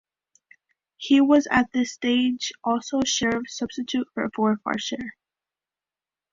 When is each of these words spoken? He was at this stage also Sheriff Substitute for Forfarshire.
He 0.97 1.21
was 1.21 1.47
at 1.51 1.71
this 1.73 1.93
stage 1.93 2.51
also 2.63 3.03
Sheriff 3.03 3.47
Substitute 3.51 4.07
for 4.15 4.27
Forfarshire. 4.35 5.15